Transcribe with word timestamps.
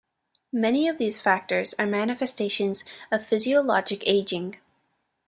Many 0.55 0.87
of 0.87 0.97
these 0.97 1.19
factors 1.19 1.75
are 1.77 1.85
manifestations 1.85 2.83
of 3.11 3.23
physiologic 3.23 4.01
aging. 4.07 4.57